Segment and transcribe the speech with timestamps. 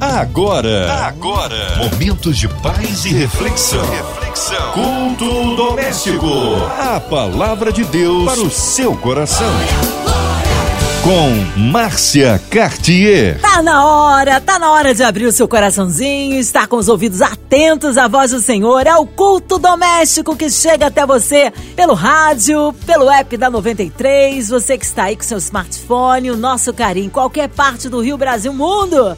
[0.00, 3.84] Agora, agora, momentos de paz e reflexão.
[3.90, 4.72] Reflexão.
[4.72, 6.26] Culto doméstico.
[6.78, 9.52] A palavra de Deus para o seu coração.
[11.04, 13.38] Com Márcia Cartier.
[13.42, 17.20] Tá na hora, tá na hora de abrir o seu coraçãozinho, estar com os ouvidos
[17.20, 18.86] atentos à voz do Senhor.
[18.86, 24.48] É o culto doméstico que chega até você pelo rádio, pelo app da 93.
[24.48, 28.16] Você que está aí com seu smartphone, o nosso carinho, em qualquer parte do Rio,
[28.16, 29.14] Brasil, mundo.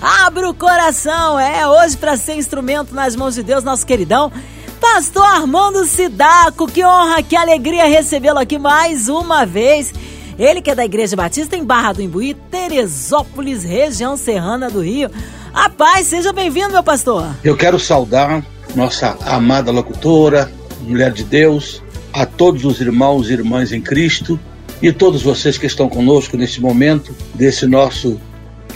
[0.00, 4.30] Abra o coração, é hoje para ser instrumento nas mãos de Deus, nosso queridão.
[4.78, 9.94] Pastor Armando Sidaco, que honra, que alegria recebê-lo aqui mais uma vez.
[10.38, 15.10] Ele que é da Igreja Batista em Barra do Imbuí, Teresópolis, região serrana do Rio.
[15.52, 17.26] A paz, seja bem-vindo, meu pastor.
[17.42, 20.52] Eu quero saudar nossa amada locutora,
[20.82, 21.82] mulher de Deus,
[22.12, 24.38] a todos os irmãos e irmãs em Cristo
[24.82, 28.20] e todos vocês que estão conosco nesse momento desse nosso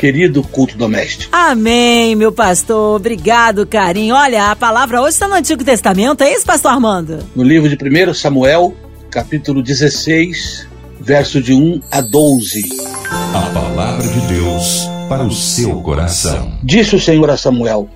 [0.00, 1.36] querido culto doméstico.
[1.36, 2.96] Amém, meu pastor.
[2.96, 4.14] Obrigado, carinho.
[4.14, 7.18] Olha, a palavra hoje está no Antigo Testamento, é isso, pastor Armando?
[7.36, 8.74] No livro de 1 Samuel,
[9.10, 10.66] capítulo 16,
[10.98, 12.64] verso de 1 a 12.
[13.10, 16.58] A palavra de Deus para o seu coração.
[16.62, 17.86] Disse o Senhor a Samuel: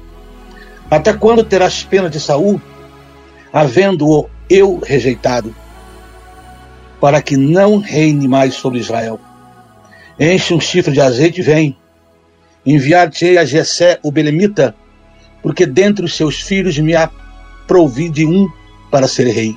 [0.90, 2.60] Até quando terás pena de Saul,
[3.50, 5.56] havendo-o eu rejeitado,
[7.00, 9.18] para que não reine mais sobre Israel?
[10.20, 11.78] Enche um chifre de azeite e vem
[12.66, 14.74] Enviar-te-ei a Jessé, o belemita,
[15.42, 18.48] porque dentre os seus filhos me aprovi de um
[18.90, 19.56] para ser rei.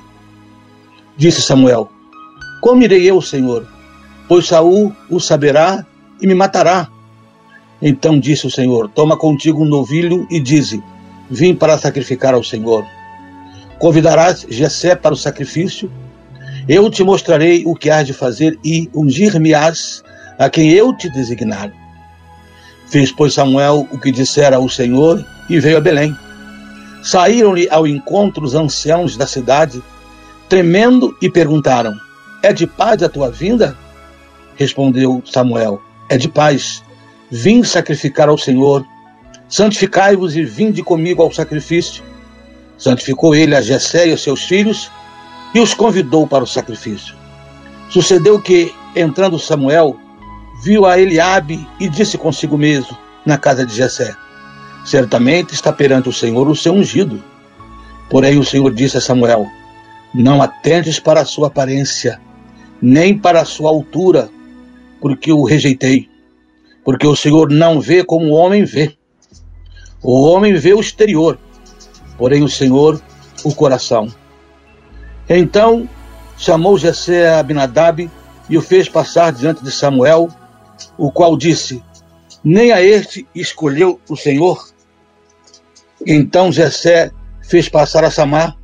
[1.16, 1.90] Disse Samuel:
[2.60, 3.66] Como irei eu, Senhor?
[4.28, 5.86] Pois Saul o saberá
[6.20, 6.88] e me matará.
[7.80, 10.82] Então disse o Senhor: Toma contigo um novilho e dize:
[11.30, 12.84] Vim para sacrificar ao Senhor.
[13.78, 15.90] Convidarás Jessé para o sacrifício.
[16.68, 20.02] Eu te mostrarei o que hás de fazer e ungir-me-ás
[20.38, 21.72] a quem eu te designar.
[22.90, 26.16] Fez, pois, Samuel o que dissera o Senhor e veio a Belém.
[27.02, 29.82] Saíram-lhe ao encontro os anciãos da cidade,
[30.48, 31.94] tremendo, e perguntaram:
[32.42, 33.76] É de paz a tua vinda?
[34.56, 36.82] Respondeu Samuel: É de paz.
[37.30, 38.84] Vim sacrificar ao Senhor.
[39.48, 42.02] Santificai-vos e vinde comigo ao sacrifício.
[42.76, 44.90] Santificou ele a Jessé e os seus filhos
[45.54, 47.14] e os convidou para o sacrifício.
[47.90, 49.98] Sucedeu que, entrando Samuel,
[50.62, 54.14] viu a Eliabe e disse consigo mesmo, na casa de Jessé:
[54.84, 57.22] Certamente está perante o Senhor o seu ungido.
[58.10, 59.46] Porém o Senhor disse a Samuel:
[60.14, 62.20] Não atentes para a sua aparência,
[62.80, 64.30] nem para a sua altura,
[65.00, 66.08] porque o rejeitei.
[66.84, 68.96] Porque o Senhor não vê como o homem vê.
[70.02, 71.38] O homem vê o exterior,
[72.16, 73.00] porém o Senhor
[73.44, 74.08] o coração.
[75.28, 75.88] Então
[76.38, 78.08] chamou Jessé a Abinadab
[78.48, 80.30] e o fez passar diante de Samuel
[80.96, 81.82] o qual disse:
[82.42, 84.68] Nem a este escolheu o Senhor.
[86.06, 87.10] Então Jessé
[87.42, 88.56] fez passar a Samar,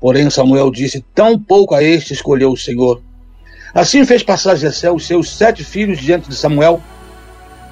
[0.00, 3.02] porém Samuel disse: Tão pouco a este escolheu o Senhor.
[3.74, 6.80] Assim fez passar Jessé os seus sete filhos diante de Samuel.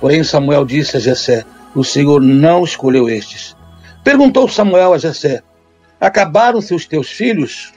[0.00, 3.56] Porém Samuel disse a Jessé: O Senhor não escolheu estes.
[4.04, 5.42] Perguntou Samuel a Jessé:
[6.00, 7.72] Acabaram-se os teus filhos?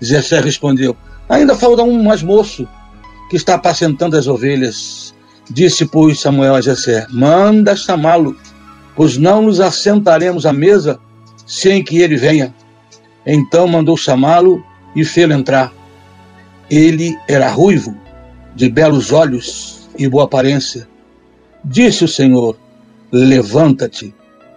[0.00, 0.96] Jessé respondeu:
[1.28, 2.68] Ainda falta um mais moço
[3.28, 5.13] que está apacentando as ovelhas.
[5.50, 8.36] Disse, pois, Samuel a Jessé: Manda chamá-lo,
[8.96, 10.98] pois não nos assentaremos à mesa
[11.46, 12.54] sem que ele venha.
[13.26, 14.64] Então mandou chamá-lo
[14.96, 15.72] e fê-lo entrar.
[16.70, 17.96] Ele era ruivo,
[18.54, 20.88] de belos olhos e boa aparência.
[21.62, 22.56] Disse o Senhor:
[23.12, 24.14] Levanta-te,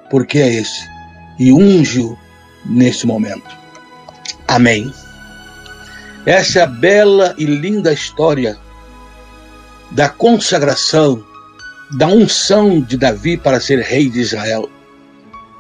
[0.10, 0.88] porque é esse,
[1.38, 2.18] e unge-o
[2.66, 3.56] neste momento.
[4.48, 4.92] Amém.
[6.26, 8.58] Essa é a bela e linda história
[9.92, 11.24] da consagração,
[11.92, 14.70] da unção de Davi para ser rei de Israel.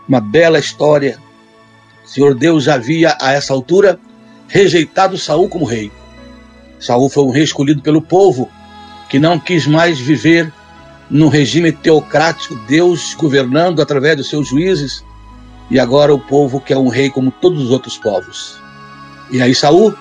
[0.08, 1.18] Uma bela história.
[2.06, 4.00] O Senhor Deus havia, a essa altura,
[4.48, 5.92] rejeitado Saul como rei.
[6.80, 8.50] Saul foi um rei escolhido pelo povo,
[9.10, 10.52] que não quis mais viver
[11.10, 15.04] num regime teocrático, Deus governando através dos seus juízes,
[15.70, 18.60] e agora o povo quer um rei como todos os outros povos.
[19.32, 19.94] E aí Saul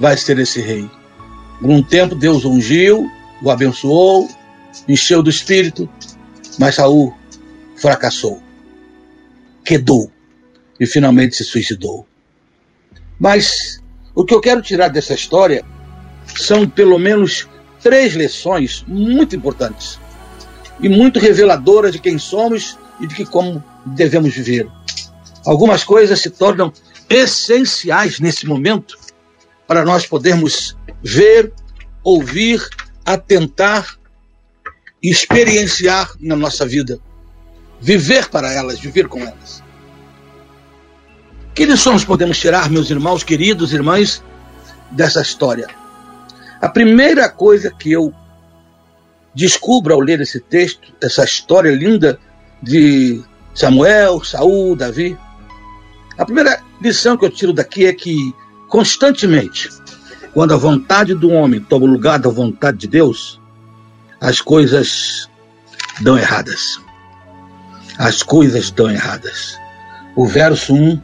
[0.00, 0.90] vai ser esse rei.
[1.60, 3.06] Por um tempo Deus ungiu,
[3.42, 4.28] o abençoou,
[4.88, 5.88] encheu do espírito,
[6.58, 7.14] mas Saul
[7.76, 8.42] fracassou,
[9.64, 10.10] quedou
[10.78, 12.06] e finalmente se suicidou.
[13.18, 13.82] Mas
[14.14, 15.64] o que eu quero tirar dessa história
[16.36, 17.48] são pelo menos
[17.80, 19.98] três lições muito importantes
[20.80, 24.68] e muito reveladoras de quem somos e de que como devemos viver.
[25.46, 26.72] Algumas coisas se tornam
[27.08, 28.98] essenciais nesse momento
[29.66, 31.52] para nós podermos ver,
[32.02, 32.66] ouvir
[33.14, 33.98] atentar
[35.02, 37.00] e experienciar na nossa vida.
[37.80, 39.62] viver para elas, viver com elas.
[41.54, 44.22] Que lições podemos tirar, meus irmãos, queridos irmãs,
[44.90, 45.68] dessa história?
[46.60, 48.12] A primeira coisa que eu
[49.34, 52.18] descubro ao ler esse texto, essa história linda
[52.60, 53.22] de
[53.54, 55.16] Samuel, Saul, Davi,
[56.16, 58.34] a primeira lição que eu tiro daqui é que
[58.68, 59.68] constantemente,
[60.32, 63.40] quando a vontade do homem toma o lugar da vontade de Deus,
[64.20, 65.28] as coisas
[66.00, 66.80] dão erradas.
[67.96, 69.58] As coisas dão erradas.
[70.14, 71.00] O verso 1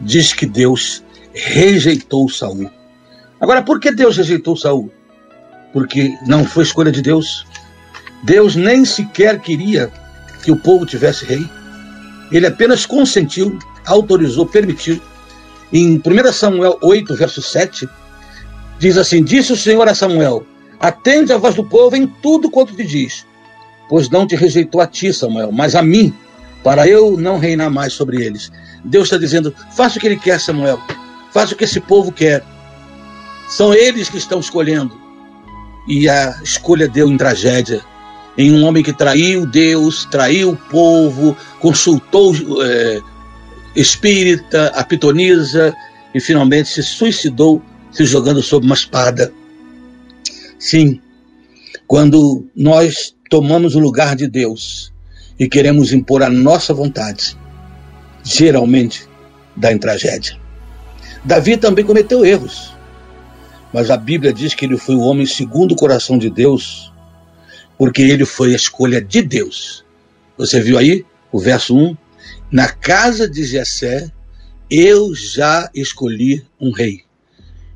[0.00, 1.02] diz que Deus
[1.32, 2.70] rejeitou Saul.
[3.40, 4.92] Agora, por que Deus rejeitou Saul?
[5.72, 7.46] Porque não foi escolha de Deus.
[8.22, 9.90] Deus nem sequer queria
[10.42, 11.48] que o povo tivesse rei.
[12.30, 15.00] Ele apenas consentiu, autorizou, permitiu.
[15.72, 17.88] Em 1 Samuel 8, verso 7,
[18.82, 20.44] diz assim: Disse o Senhor a Samuel:
[20.80, 23.24] Atende a voz do povo em tudo quanto te diz,
[23.88, 26.12] pois não te rejeitou a ti, Samuel, mas a mim,
[26.64, 28.50] para eu não reinar mais sobre eles.
[28.84, 30.80] Deus está dizendo: faça o que ele quer, Samuel,
[31.32, 32.44] faça o que esse povo quer.
[33.48, 35.00] São eles que estão escolhendo.
[35.86, 37.82] E a escolha deu em tragédia
[38.36, 42.32] em um homem que traiu Deus, traiu o povo, consultou
[42.64, 43.00] é,
[43.76, 45.74] espírita, a pitonisa
[46.14, 47.62] e finalmente se suicidou
[47.92, 49.32] se jogando sob uma espada.
[50.58, 51.00] Sim,
[51.86, 54.92] quando nós tomamos o lugar de Deus
[55.38, 57.36] e queremos impor a nossa vontade,
[58.24, 59.06] geralmente
[59.56, 60.40] dá em tragédia.
[61.24, 62.74] Davi também cometeu erros,
[63.72, 66.92] mas a Bíblia diz que ele foi o homem segundo o coração de Deus
[67.82, 69.84] porque ele foi a escolha de Deus.
[70.38, 71.96] Você viu aí o verso 1?
[72.48, 74.08] Na casa de Jessé,
[74.70, 77.02] eu já escolhi um rei.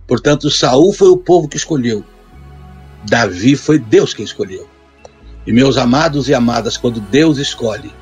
[0.06, 2.04] Portanto, Saul foi o povo que escolheu.
[3.08, 4.68] Davi foi Deus quem escolheu.
[5.46, 7.92] E meus amados e amadas, quando Deus escolhe,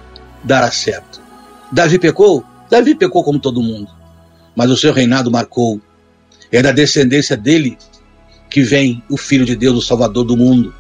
[0.43, 1.21] dará certo.
[1.73, 2.45] Davi pecou?
[2.71, 3.91] Davi pecou como todo mundo.
[4.57, 5.81] Mas o seu reinado marcou.
[6.51, 7.77] É da descendência dele
[8.49, 10.75] que vem o Filho de Deus, o Salvador do mundo.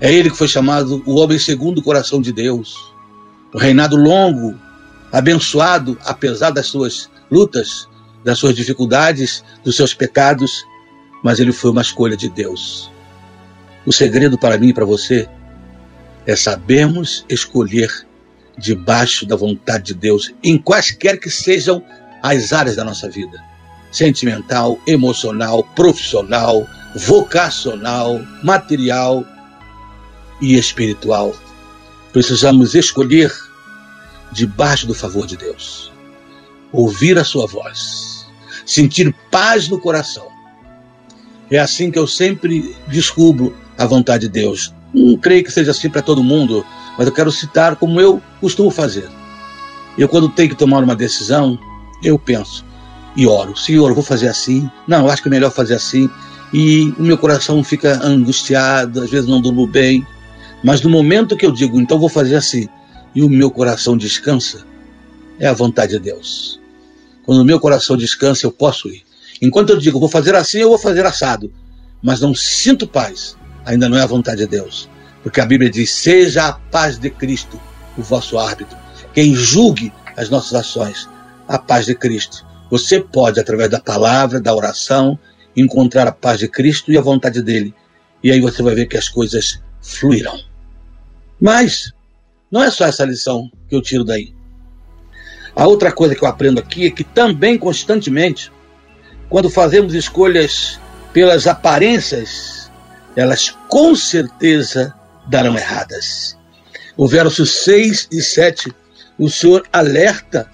[0.00, 2.92] É ele que foi chamado o homem segundo o coração de Deus.
[3.52, 4.54] O reinado longo,
[5.12, 7.88] abençoado, apesar das suas lutas,
[8.24, 10.64] das suas dificuldades, dos seus pecados,
[11.22, 12.90] mas ele foi uma escolha de Deus.
[13.86, 15.28] O segredo para mim e para você
[16.26, 17.90] é sabermos escolher
[18.56, 21.84] debaixo da vontade de Deus, em quaisquer que sejam
[22.22, 23.42] as áreas da nossa vida
[23.92, 26.66] sentimental, emocional, profissional,
[26.96, 29.24] vocacional, material,
[30.40, 31.34] e espiritual.
[32.12, 33.32] Precisamos escolher
[34.32, 35.92] debaixo do favor de Deus,
[36.72, 38.13] ouvir a sua voz,
[38.64, 40.28] sentir paz no coração.
[41.50, 44.72] É assim que eu sempre descubro a vontade de Deus.
[44.92, 46.64] Não creio que seja assim para todo mundo,
[46.96, 49.08] mas eu quero citar como eu costumo fazer.
[49.98, 51.58] Eu, quando tenho que tomar uma decisão,
[52.02, 52.64] eu penso
[53.16, 54.70] e oro: Senhor, vou fazer assim.
[54.86, 56.08] Não, acho que é melhor fazer assim.
[56.52, 60.06] E o meu coração fica angustiado, às vezes não durmo bem.
[60.62, 62.68] Mas no momento que eu digo, então vou fazer assim,
[63.14, 64.64] e o meu coração descansa,
[65.38, 66.60] é a vontade de Deus.
[67.24, 69.04] Quando o meu coração descansa, eu posso ir.
[69.40, 71.52] Enquanto eu digo, vou fazer assim, eu vou fazer assado,
[72.02, 74.88] mas não sinto paz, ainda não é a vontade de Deus.
[75.22, 77.60] Porque a Bíblia diz: seja a paz de Cristo
[77.96, 78.76] o vosso árbitro.
[79.12, 81.08] Quem julgue as nossas ações,
[81.48, 82.44] a paz de Cristo.
[82.70, 85.18] Você pode, através da palavra, da oração,
[85.56, 87.74] encontrar a paz de Cristo e a vontade dele.
[88.22, 90.38] E aí você vai ver que as coisas fluirão.
[91.40, 91.92] Mas
[92.50, 94.34] não é só essa lição que eu tiro daí.
[95.56, 98.50] A outra coisa que eu aprendo aqui é que também constantemente,
[99.28, 100.80] quando fazemos escolhas
[101.12, 102.70] pelas aparências,
[103.14, 104.94] elas com certeza
[105.28, 106.36] darão erradas.
[106.96, 108.72] O verso 6 e 7,
[109.18, 110.50] o Senhor alerta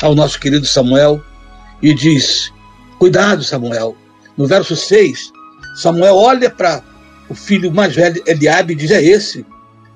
[0.00, 1.20] ao nosso querido Samuel
[1.82, 2.52] e diz:
[2.98, 3.96] Cuidado, Samuel.
[4.36, 5.30] No verso 6,
[5.76, 6.82] Samuel olha para
[7.28, 9.44] o filho mais velho, Eliabe, e diz: É esse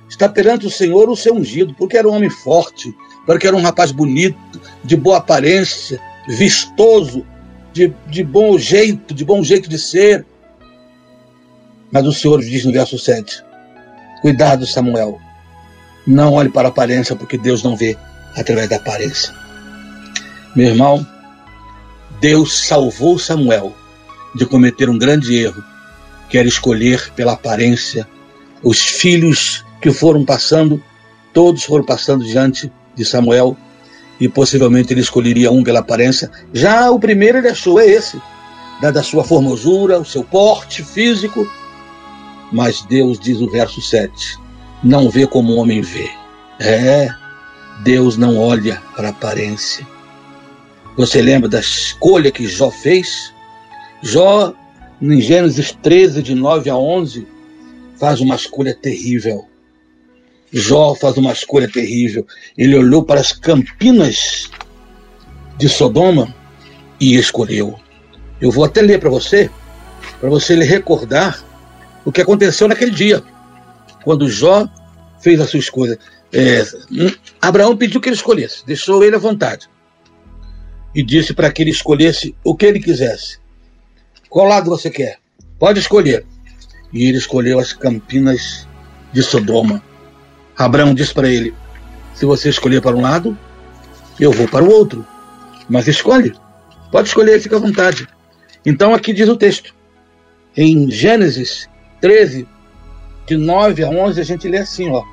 [0.08, 2.94] está perante o Senhor o seu ungido, porque era um homem forte,
[3.28, 7.26] porque era um rapaz bonito, de boa aparência, vistoso,
[7.74, 10.24] de, de bom jeito, de bom jeito de ser.
[11.92, 13.44] Mas o Senhor diz no verso 7:
[14.22, 15.20] Cuidado, Samuel,
[16.06, 17.98] não olhe para a aparência, porque Deus não vê
[18.34, 19.34] através da aparência.
[20.56, 21.06] Meu irmão,
[22.22, 23.76] Deus salvou Samuel
[24.34, 25.62] de cometer um grande erro,
[26.30, 28.08] que era escolher pela aparência
[28.62, 30.82] os filhos que foram passando,
[31.34, 33.56] todos foram passando diante de Samuel
[34.20, 36.30] e possivelmente ele escolheria um pela aparência.
[36.52, 38.20] Já o primeiro ele achou é esse,
[38.82, 41.50] dada a sua formosura, o seu porte físico.
[42.52, 44.38] Mas Deus diz o verso 7:
[44.82, 46.10] não vê como o homem vê.
[46.60, 47.08] É,
[47.82, 49.86] Deus não olha para a aparência.
[50.96, 53.32] Você lembra da escolha que Jó fez?
[54.02, 54.52] Jó,
[55.00, 57.26] em Gênesis 13, de 9 a 11,
[57.98, 59.46] faz uma escolha terrível.
[60.52, 62.26] Jó faz uma escolha terrível.
[62.56, 64.50] Ele olhou para as campinas
[65.58, 66.34] de Sodoma
[67.00, 67.78] e escolheu.
[68.40, 69.50] Eu vou até ler para você,
[70.20, 71.44] para você lhe recordar
[72.04, 73.22] o que aconteceu naquele dia,
[74.04, 74.68] quando Jó
[75.20, 75.98] fez a sua escolha.
[76.32, 76.64] É,
[77.40, 79.68] Abraão pediu que ele escolhesse, deixou ele à vontade.
[80.94, 83.38] E disse para que ele escolhesse o que ele quisesse.
[84.28, 85.18] Qual lado você quer?
[85.58, 86.24] Pode escolher.
[86.92, 88.66] E ele escolheu as campinas
[89.12, 89.82] de Sodoma.
[90.58, 91.54] Abraão disse para ele:
[92.14, 93.38] Se você escolher para um lado,
[94.18, 95.06] eu vou para o outro.
[95.68, 96.34] Mas escolhe.
[96.90, 98.08] Pode escolher, fica à vontade.
[98.66, 99.74] Então aqui diz o texto.
[100.56, 101.68] Em Gênesis
[102.00, 102.48] 13,
[103.26, 105.04] de 9 a 11, a gente lê assim, ó.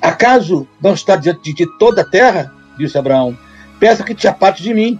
[0.00, 2.52] Acaso não está diante de ti toda a terra?
[2.78, 3.36] Disse Abraão.
[3.78, 4.98] Peça que te aparte de mim.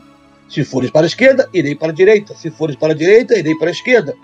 [0.49, 2.34] Se fores para a esquerda, irei para a direita.
[2.34, 4.14] Se fores para a direita, irei para a esquerda.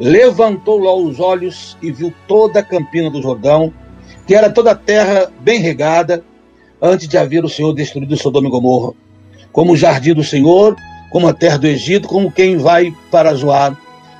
[0.00, 3.72] Levantou lá os olhos e viu toda a campina do Jordão,
[4.26, 6.24] que era toda a terra bem regada,
[6.80, 8.92] antes de haver o Senhor destruído Sodoma e Gomorra.
[9.52, 10.76] Como o jardim do Senhor,
[11.10, 13.76] como a terra do Egito, como quem vai para Zoar.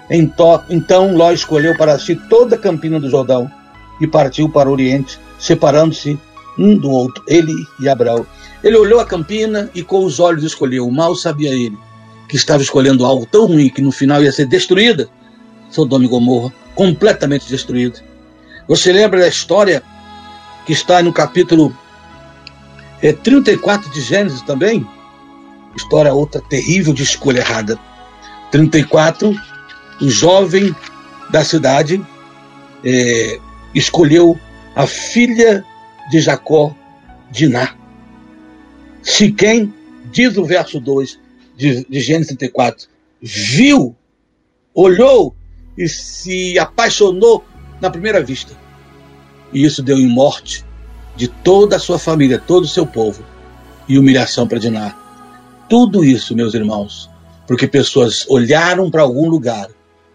[0.08, 3.50] Então Ló escolheu para si toda a campina do Jordão
[4.00, 6.18] e partiu para o Oriente, separando-se
[6.58, 8.24] um do outro, ele e Abraão.
[8.62, 10.90] Ele olhou a campina e com os olhos escolheu.
[10.90, 11.76] Mal sabia ele
[12.28, 15.08] que estava escolhendo algo tão ruim que no final ia ser destruída.
[15.70, 18.00] Sodoma e Gomorra, completamente destruída.
[18.68, 19.82] Você lembra da história
[20.66, 21.74] que está no capítulo
[23.00, 24.86] é, 34 de Gênesis também?
[25.76, 27.78] História outra terrível de escolha errada.
[28.50, 29.34] 34,
[30.00, 30.74] o jovem
[31.30, 32.04] da cidade
[32.84, 33.38] é,
[33.74, 34.38] escolheu
[34.74, 35.64] a filha
[36.10, 36.74] de Jacó,
[37.30, 37.74] Diná.
[39.02, 39.72] Siquém,
[40.10, 41.18] diz o verso 2
[41.56, 42.88] de, de Gênesis 34,
[43.22, 43.94] viu,
[44.74, 45.34] olhou
[45.78, 47.44] e se apaixonou
[47.80, 48.65] na primeira vista.
[49.52, 50.64] E isso deu em morte
[51.16, 53.24] de toda a sua família, todo o seu povo,
[53.88, 54.94] e humilhação para Diná.
[55.68, 57.10] Tudo isso, meus irmãos,
[57.46, 59.68] porque pessoas olharam para algum lugar,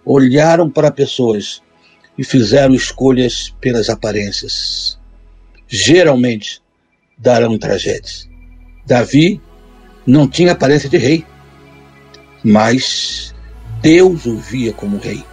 [0.05, 1.61] olharam para pessoas
[2.17, 5.00] e fizeram escolhas pelas aparências.
[5.67, 6.61] Geralmente
[7.17, 8.29] darão tragédias.
[8.85, 9.41] Davi
[10.05, 11.25] não tinha aparência de rei,
[12.43, 13.33] mas
[13.81, 15.23] Deus o via como rei.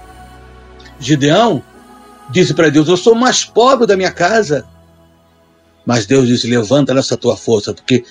[1.00, 1.62] Gideão
[2.30, 4.66] disse para Deus: Eu sou mais pobre da minha casa.
[5.86, 8.04] Mas Deus disse: Levanta nessa tua força, porque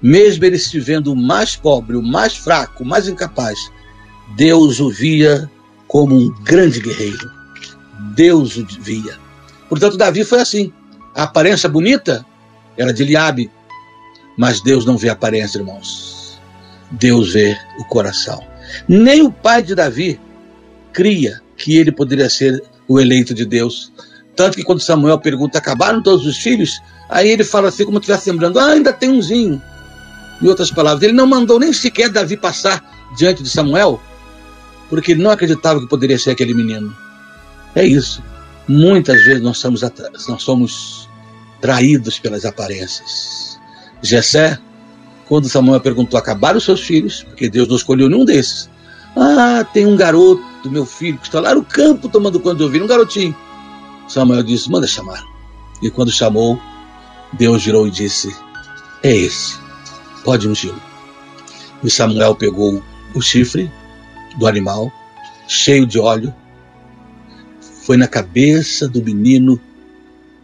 [0.00, 3.58] mesmo ele se vendo mais pobre, o mais fraco, o mais incapaz,
[4.36, 5.50] Deus o via
[5.86, 7.30] como um grande guerreiro.
[8.14, 9.18] Deus o via.
[9.68, 10.72] Portanto, Davi foi assim.
[11.14, 12.24] A aparência bonita
[12.76, 13.50] era de Eliabe,
[14.36, 16.40] mas Deus não vê a aparência, irmãos.
[16.90, 18.42] Deus vê o coração.
[18.88, 20.18] Nem o pai de Davi
[20.92, 23.92] cria que ele poderia ser o eleito de Deus.
[24.34, 26.80] Tanto que quando Samuel pergunta, acabaram todos os filhos?
[27.08, 29.60] Aí ele fala assim, como estivesse lembrando, ah, ainda tem umzinho.
[30.40, 32.82] Em outras palavras, ele não mandou nem sequer Davi passar
[33.16, 34.00] diante de Samuel,
[34.88, 36.94] porque ele não acreditava que poderia ser aquele menino.
[37.74, 38.22] É isso.
[38.66, 39.82] Muitas vezes nós somos,
[40.28, 41.08] nós somos
[41.60, 43.58] traídos pelas aparências.
[44.02, 44.58] Jessé,
[45.28, 47.22] quando Samuel perguntou, acabaram os seus filhos?
[47.22, 48.68] Porque Deus não escolheu nenhum desses.
[49.16, 52.84] Ah, tem um garoto, meu filho, que está lá no campo tomando conta do ouvido,
[52.84, 53.36] um garotinho.
[54.08, 55.22] Samuel disse, manda chamar.
[55.82, 56.58] E quando chamou,
[57.32, 58.34] Deus girou e disse,
[59.02, 59.62] é esse
[60.24, 60.80] pode ungí-lo.
[61.82, 62.82] E Samuel pegou
[63.14, 63.70] o chifre
[64.38, 64.90] do animal,
[65.48, 66.34] cheio de óleo,
[67.82, 69.60] foi na cabeça do menino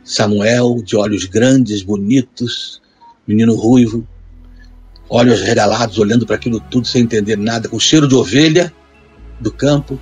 [0.04, 2.82] Samuel, de olhos grandes, bonitos,
[3.26, 4.06] menino ruivo,
[5.08, 8.72] olhos regalados, olhando para aquilo tudo sem entender nada, com cheiro de ovelha
[9.40, 9.98] do campo.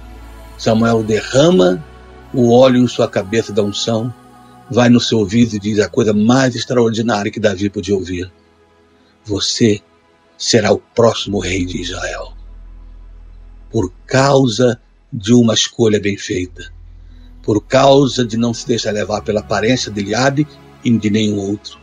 [0.58, 1.84] Samuel derrama
[2.32, 4.12] o óleo em sua cabeça da unção,
[4.70, 8.30] vai no seu ouvido e diz a coisa mais extraordinária que Davi podia ouvir.
[9.24, 9.80] Você
[10.36, 12.32] será o próximo rei de Israel.
[13.70, 14.80] Por causa
[15.12, 16.72] de uma escolha bem feita.
[17.42, 20.46] Por causa de não se deixar levar pela aparência de Eliabe
[20.84, 21.78] e de nenhum outro.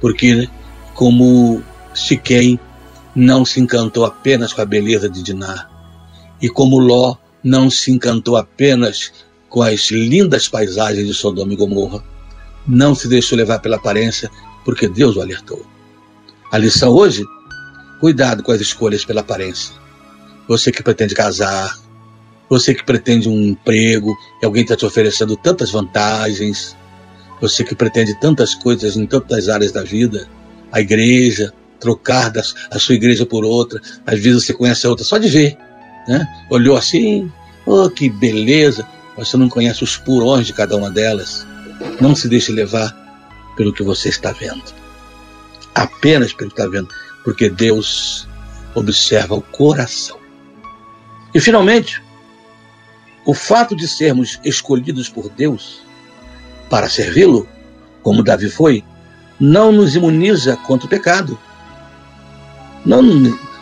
[0.00, 0.48] Porque,
[0.94, 1.62] como
[1.98, 2.60] Siquém
[3.14, 5.68] não se encantou apenas com a beleza de Diná,
[6.40, 9.12] e como Ló não se encantou apenas
[9.48, 12.02] com as lindas paisagens de Sodoma e Gomorra,
[12.66, 14.30] não se deixou levar pela aparência,
[14.64, 15.66] porque Deus o alertou.
[16.52, 17.24] A lição hoje?
[17.98, 19.74] Cuidado com as escolhas pela aparência.
[20.46, 21.76] Você que pretende casar,
[22.48, 26.76] você que pretende um emprego e alguém está te oferecendo tantas vantagens,
[27.40, 30.28] Você que pretende tantas coisas em tantas áreas da vida,
[30.72, 35.04] a igreja, trocar das, a sua igreja por outra, às vezes você conhece a outra
[35.04, 35.56] só de ver,
[36.06, 36.26] né?
[36.50, 37.30] Olhou assim,
[37.66, 41.46] oh que beleza, você não conhece os purões de cada uma delas.
[42.00, 42.96] Não se deixe levar
[43.56, 44.62] pelo que você está vendo,
[45.74, 46.88] apenas pelo que está vendo,
[47.24, 48.28] porque Deus
[48.74, 50.18] observa o coração.
[51.34, 52.02] E finalmente,
[53.24, 55.82] o fato de sermos escolhidos por Deus
[56.70, 57.48] para servi-lo,
[58.02, 58.84] como Davi foi,
[59.38, 61.38] não nos imuniza contra o pecado.
[62.88, 63.02] Não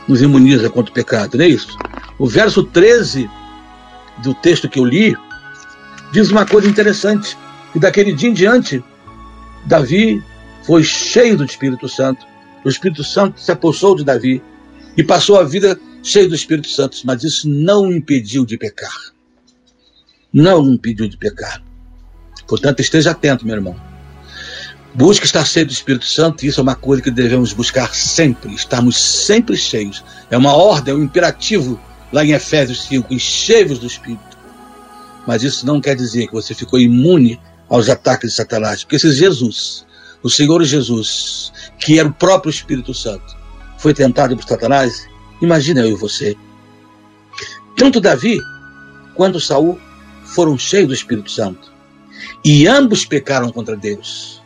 [0.08, 1.76] nos imuniza contra o pecado, não é isso?
[2.18, 3.28] O verso 13
[4.22, 5.14] do texto que eu li
[6.12, 7.36] diz uma coisa interessante.
[7.74, 8.82] E daquele dia em diante,
[9.66, 10.22] Davi
[10.62, 12.24] foi cheio do Espírito Santo.
[12.64, 14.42] O Espírito Santo se apossou de Davi
[14.96, 19.14] e passou a vida cheio do Espírito Santo, mas isso não o impediu de pecar
[20.36, 21.62] não o impediu de pecar.
[22.46, 23.74] Portanto, esteja atento, meu irmão.
[24.96, 28.96] Busque estar cheio do Espírito Santo, isso é uma coisa que devemos buscar sempre, estarmos
[28.96, 30.02] sempre cheios.
[30.30, 31.78] É uma ordem, é um imperativo
[32.10, 34.38] lá em Efésios 5, encheios do Espírito.
[35.26, 37.38] Mas isso não quer dizer que você ficou imune
[37.68, 39.84] aos ataques de Satanás, porque se Jesus,
[40.22, 43.36] o Senhor Jesus, que era o próprio Espírito Santo,
[43.76, 45.06] foi tentado por Satanás,
[45.42, 46.34] imagina eu e você.
[47.76, 48.40] Tanto Davi
[49.14, 49.78] quanto Saul
[50.24, 51.70] foram cheios do Espírito Santo.
[52.42, 54.40] E ambos pecaram contra Deus.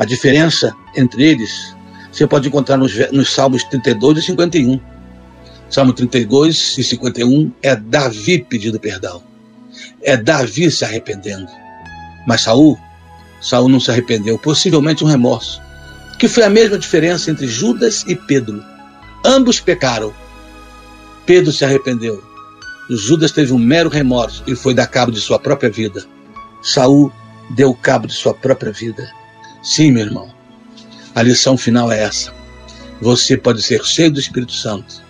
[0.00, 1.76] A diferença entre eles
[2.10, 4.80] você pode encontrar nos, nos Salmos 32 e 51.
[5.68, 9.22] Salmo 32 e 51 é Davi pedindo perdão.
[10.02, 11.46] É Davi se arrependendo.
[12.26, 12.78] Mas Saul,
[13.42, 15.60] Saul não se arrependeu, possivelmente um remorso,
[16.18, 18.64] que foi a mesma diferença entre Judas e Pedro.
[19.24, 20.14] Ambos pecaram.
[21.26, 22.24] Pedro se arrependeu.
[22.88, 26.04] Judas teve um mero remorso e foi dar cabo de sua própria vida.
[26.62, 27.12] Saul
[27.50, 29.19] deu cabo de sua própria vida.
[29.62, 30.32] Sim, meu irmão.
[31.14, 32.32] A lição final é essa.
[33.00, 35.02] Você pode ser cheio do Espírito Santo.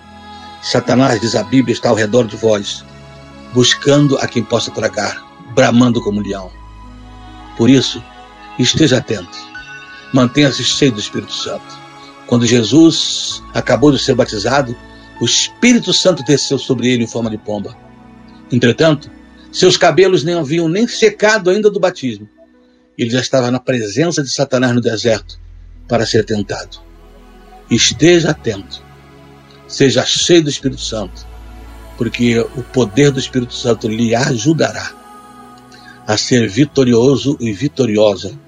[0.63, 2.85] Satanás, diz a Bíblia, está ao redor de vós,
[3.53, 6.51] buscando a quem possa tragar, bramando como leão.
[7.57, 8.03] Por isso,
[8.59, 9.39] esteja atento.
[10.13, 11.79] Mantenha-se cheio do Espírito Santo.
[12.27, 14.77] Quando Jesus acabou de ser batizado,
[15.21, 17.77] o Espírito Santo desceu sobre ele em forma de pomba.
[18.51, 19.11] Entretanto,
[19.53, 22.29] seus cabelos nem haviam nem secado ainda do batismo.
[23.01, 25.41] Ele já estava na presença de Satanás no deserto
[25.89, 26.83] para ser tentado.
[27.71, 28.85] Esteja atento.
[29.67, 31.27] Seja cheio do Espírito Santo,
[31.97, 34.93] porque o poder do Espírito Santo lhe ajudará
[36.07, 38.39] a ser vitorioso e vitoriosa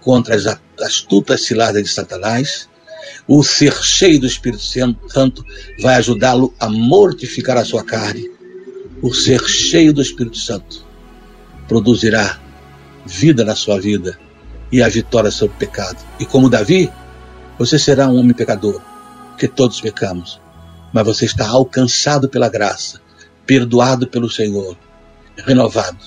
[0.00, 0.46] contra as
[0.80, 2.70] astutas ciladas de Satanás
[3.28, 5.44] o ser cheio do Espírito Santo
[5.78, 8.30] vai ajudá-lo a mortificar a sua carne.
[9.02, 10.86] O ser cheio do Espírito Santo
[11.68, 12.40] produzirá
[13.04, 14.18] vida na sua vida
[14.72, 15.98] e a vitória sobre o pecado.
[16.18, 16.90] E como Davi,
[17.58, 18.80] você será um homem pecador,
[19.36, 20.40] que todos pecamos,
[20.92, 23.00] mas você está alcançado pela graça,
[23.46, 24.76] perdoado pelo Senhor,
[25.36, 25.98] renovado,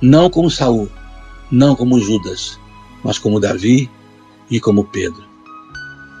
[0.00, 0.90] não como Saul,
[1.50, 2.58] não como Judas,
[3.02, 3.90] mas como Davi
[4.50, 5.24] e como Pedro.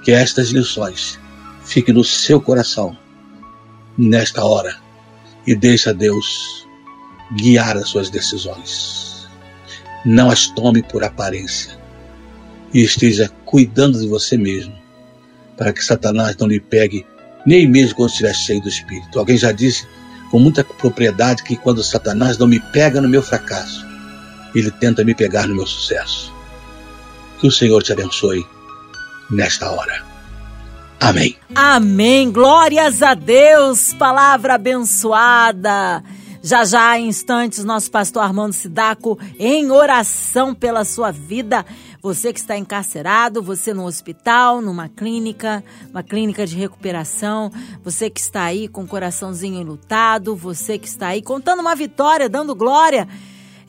[0.04, 1.18] Que estas lições
[1.64, 2.96] fiquem no seu coração
[3.96, 4.78] nesta hora
[5.46, 6.66] e deixe a Deus
[7.36, 9.09] guiar as suas decisões.
[10.04, 11.78] Não as tome por aparência
[12.72, 14.74] e esteja cuidando de você mesmo
[15.56, 17.06] para que Satanás não lhe pegue
[17.44, 19.18] nem mesmo quando estiver cheio do Espírito.
[19.18, 19.86] Alguém já disse
[20.30, 23.84] com muita propriedade que quando Satanás não me pega no meu fracasso,
[24.54, 26.32] ele tenta me pegar no meu sucesso.
[27.38, 28.46] Que o Senhor te abençoe
[29.30, 30.02] nesta hora.
[31.00, 31.36] Amém.
[31.54, 32.30] Amém.
[32.30, 33.94] Glórias a Deus.
[33.94, 36.02] Palavra abençoada.
[36.42, 41.66] Já já, em instantes, nosso pastor Armando Sidaco em oração pela sua vida.
[42.00, 47.52] Você que está encarcerado, você no hospital, numa clínica, uma clínica de recuperação,
[47.84, 52.26] você que está aí com o coraçãozinho lutado, você que está aí contando uma vitória,
[52.26, 53.06] dando glória.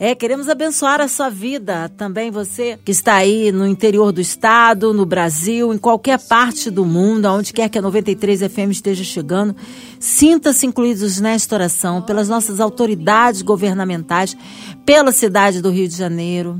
[0.04, 1.88] É, queremos abençoar a sua vida.
[1.90, 6.84] Também você que está aí no interior do estado, no Brasil, em qualquer parte do
[6.84, 9.56] mundo, aonde quer que a 93 FM esteja chegando,
[10.00, 14.36] sinta-se incluídos nesta oração pelas nossas autoridades governamentais,
[14.84, 16.60] pela cidade do Rio de Janeiro,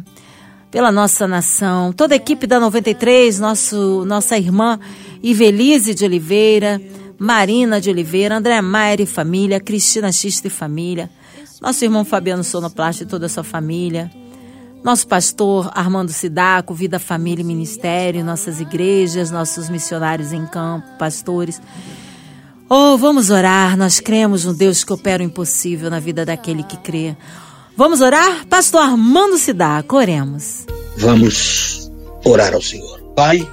[0.70, 4.80] pela nossa nação, toda a equipe da 93, nosso, nossa irmã
[5.24, 6.80] Ivelise de Oliveira,
[7.18, 11.10] Marina de Oliveira, André Maier e família, Cristina Xista e família
[11.62, 14.12] nosso irmão Fabiano Sonoplast e toda a sua família,
[14.84, 21.62] nosso pastor Armando Sidaco, Vida, Família e Ministério, nossas igrejas, nossos missionários em campo, pastores.
[22.68, 26.78] Oh, vamos orar, nós cremos no Deus que opera o impossível na vida daquele que
[26.78, 27.16] crê.
[27.78, 28.48] Vamos orar?
[28.48, 30.66] Pastor Armando Sidaco, oremos.
[30.98, 31.92] Vamos
[32.26, 33.02] orar ao Senhor.
[33.16, 33.48] Pai,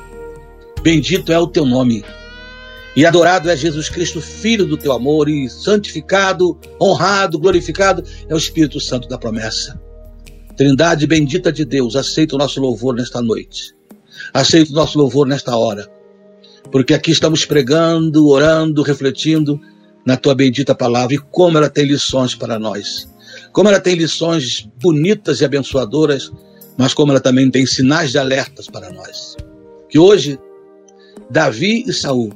[0.83, 2.05] bendito é o teu nome.
[2.99, 8.37] E adorado é Jesus Cristo, Filho do teu amor, e santificado, honrado, glorificado é o
[8.37, 9.81] Espírito Santo da promessa.
[10.57, 13.73] Trindade bendita de Deus, aceita o nosso louvor nesta noite.
[14.35, 15.89] Aceita o nosso louvor nesta hora.
[16.73, 19.61] Porque aqui estamos pregando, orando, refletindo
[20.05, 23.09] na tua bendita palavra e como ela tem lições para nós.
[23.53, 26.33] Como ela tem lições bonitas e abençoadoras,
[26.77, 29.37] mas como ela também tem sinais de alertas para nós.
[29.89, 30.37] Que hoje
[31.31, 32.33] Davi e Saul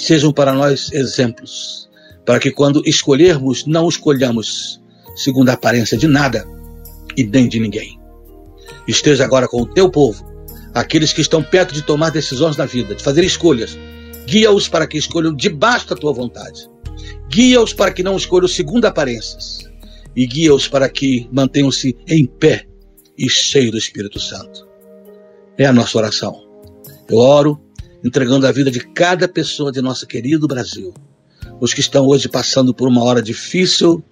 [0.00, 1.88] sejam para nós exemplos,
[2.24, 4.80] para que quando escolhermos, não escolhamos
[5.14, 6.46] segundo a aparência de nada
[7.16, 8.00] e nem de ninguém.
[8.88, 10.24] Esteja agora com o teu povo,
[10.72, 13.78] aqueles que estão perto de tomar decisões na vida, de fazer escolhas.
[14.26, 16.68] Guia-os para que escolham debaixo da tua vontade.
[17.28, 19.58] Guia-os para que não escolham segundo aparências.
[20.16, 22.66] E guia-os para que mantenham-se em pé
[23.18, 24.66] e cheios do Espírito Santo.
[25.58, 26.42] É a nossa oração.
[27.08, 27.60] Eu oro
[28.04, 30.92] entregando a vida de cada pessoa de nosso querido Brasil.
[31.60, 34.02] Os que estão hoje passando por uma hora difícil,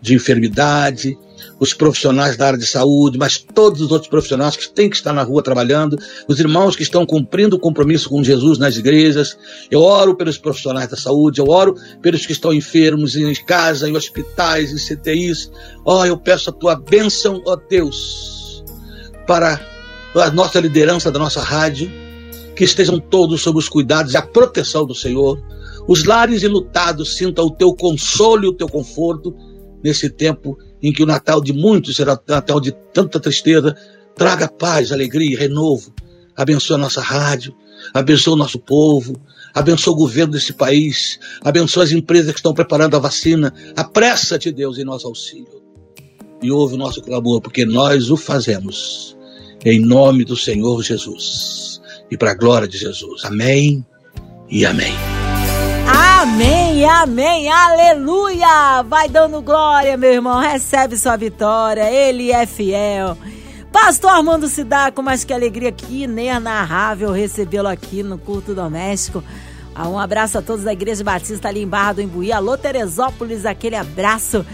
[0.00, 1.18] de enfermidade,
[1.58, 5.12] os profissionais da área de saúde, mas todos os outros profissionais que têm que estar
[5.12, 9.36] na rua trabalhando, os irmãos que estão cumprindo o compromisso com Jesus nas igrejas.
[9.70, 13.96] Eu oro pelos profissionais da saúde, eu oro pelos que estão enfermos em casa, em
[13.96, 15.50] hospitais, em CTIs.
[15.84, 18.64] Ó, oh, eu peço a tua bênção, ó oh Deus,
[19.26, 19.60] para
[20.14, 21.90] a nossa liderança da nossa rádio,
[22.58, 25.40] que estejam todos sob os cuidados e a proteção do Senhor.
[25.86, 29.32] Os lares enlutados sintam o teu consolo e o teu conforto
[29.80, 33.76] nesse tempo em que o Natal de muitos será Natal de tanta tristeza.
[34.16, 35.94] Traga paz, alegria, renovo.
[36.36, 37.54] Abençoa a nossa rádio,
[37.94, 39.14] abençoa o nosso povo,
[39.54, 43.54] abençoa o governo desse país, abençoa as empresas que estão preparando a vacina.
[43.76, 45.62] Apressa-te, Deus, em nosso auxílio.
[46.42, 49.16] E ouve o nosso clamor, porque nós o fazemos.
[49.64, 51.77] Em nome do Senhor Jesus.
[52.10, 53.24] E para a glória de Jesus.
[53.24, 53.84] Amém
[54.48, 54.94] e amém.
[56.20, 58.82] Amém, amém, aleluia!
[58.82, 63.16] Vai dando glória, meu irmão, recebe sua vitória, ele é fiel.
[63.72, 69.22] Pastor Armando Sidaco, mas que alegria que inenarrável recebê-lo aqui no culto doméstico.
[69.74, 72.32] Ah, um abraço a todos da Igreja Batista ali em Barra do Imbuí.
[72.32, 74.44] Alô, Teresópolis, aquele abraço.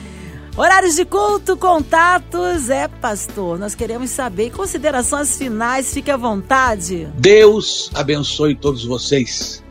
[0.56, 4.52] Horários de culto, contatos, é pastor, nós queremos saber.
[4.52, 7.08] Considerações finais, fique à vontade.
[7.18, 9.64] Deus abençoe todos vocês.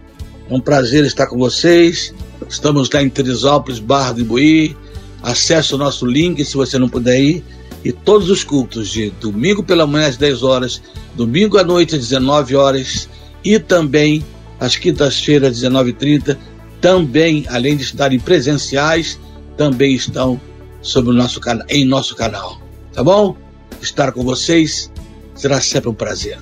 [0.49, 2.13] É um prazer estar com vocês.
[2.49, 4.75] Estamos lá em Teresópolis, Barra do Ibuí.
[5.21, 7.45] Acesse o nosso link se você não puder ir.
[7.81, 10.81] E todos os cultos de domingo pela manhã às 10 horas,
[11.15, 13.07] domingo à noite às 19 horas
[13.41, 14.21] e também
[14.59, 16.37] às quintas-feiras às 19h30,
[16.81, 19.17] também, além de estarem presenciais,
[19.55, 20.41] também estão
[20.83, 22.61] sobre o nosso canal, em nosso canal.
[22.93, 23.35] Tá bom?
[23.81, 24.91] Estar com vocês
[25.33, 26.37] será sempre um prazer.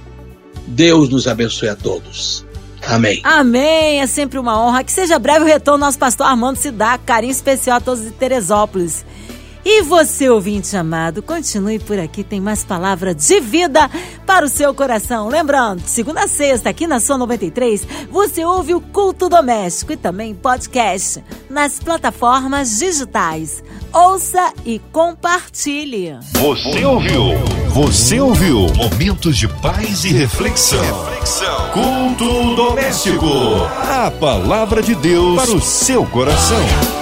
[0.68, 2.46] Deus nos abençoe a todos.
[2.88, 3.22] Amém.
[3.24, 4.02] Amém.
[4.02, 4.84] É sempre uma honra.
[4.84, 6.98] Que seja breve o retorno nosso pastor Armando Sidá.
[6.98, 9.06] Carinho especial a todos de Teresópolis.
[9.64, 13.90] E você, ouvinte amado, continue por aqui, tem mais palavra de vida
[14.26, 15.28] para o seu coração.
[15.28, 20.34] Lembrando, segunda a sexta, aqui na Sua 93, você ouve o Culto Doméstico e também
[20.34, 23.64] podcast nas plataformas digitais.
[23.94, 26.18] Ouça e compartilhe.
[26.34, 27.22] Você ouviu?
[27.70, 28.68] Você ouviu?
[28.76, 30.82] Momentos de paz e reflexão.
[30.82, 31.70] reflexão.
[31.72, 33.28] Culto doméstico.
[33.84, 37.01] A palavra de Deus para o seu coração.